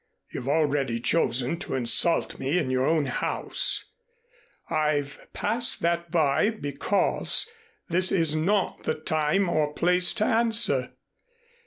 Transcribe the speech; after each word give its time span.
You've 0.31 0.47
already 0.49 0.99
chosen 0.99 1.59
to 1.59 1.75
insult 1.75 2.39
me 2.39 2.57
in 2.57 2.71
your 2.71 2.87
own 2.87 3.05
house. 3.05 3.85
I've 4.67 5.27
passed 5.33 5.81
that 5.81 6.09
by, 6.09 6.49
because 6.49 7.47
this 7.87 8.11
is 8.11 8.35
not 8.35 8.85
the 8.85 8.95
time 8.95 9.47
or 9.47 9.75
place 9.75 10.11
to 10.15 10.25
answer. 10.25 10.93